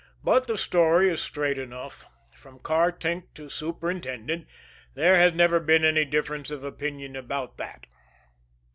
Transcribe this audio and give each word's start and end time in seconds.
But 0.23 0.47
the 0.47 0.57
story 0.57 1.09
is 1.11 1.21
straight 1.21 1.59
enough 1.59 2.07
from 2.35 2.57
car 2.57 2.91
tink 2.91 3.25
to 3.35 3.49
superintendent, 3.49 4.47
there 4.95 5.15
has 5.17 5.35
never 5.35 5.59
been 5.59 5.85
any 5.85 6.05
difference 6.05 6.49
of 6.49 6.63
opinion 6.63 7.15
about 7.15 7.57
that. 7.57 7.85